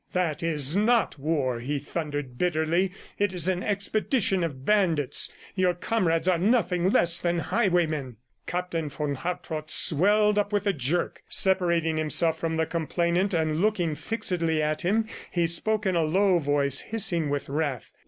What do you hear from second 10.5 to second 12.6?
with a jerk. Separating himself from